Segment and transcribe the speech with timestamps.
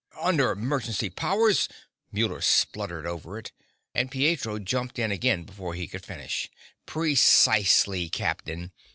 [0.19, 1.69] "Under emergency powers"
[2.11, 3.51] Muller spluttered over it,
[3.93, 6.49] and Pietro jumped in again before he could finish.
[6.87, 8.71] "Precisely, Captain.